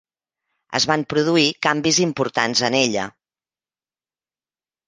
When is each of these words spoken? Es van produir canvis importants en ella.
Es 0.79 0.87
van 0.91 1.03
produir 1.13 1.43
canvis 1.67 1.99
importants 2.05 2.65
en 2.71 2.79
ella. 2.81 3.07